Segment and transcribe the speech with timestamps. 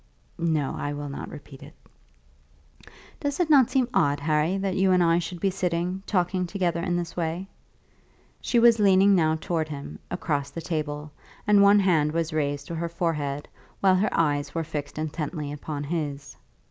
[0.39, 1.75] "No; I will not repeat it."
[3.19, 6.81] "Does it not seem odd, Harry, that you and I should be sitting, talking together
[6.81, 7.47] in this way?"
[8.41, 11.11] She was leaning now towards him, across the table,
[11.45, 13.47] and one hand was raised to her forehead
[13.79, 16.35] while her eyes were fixed intently upon his.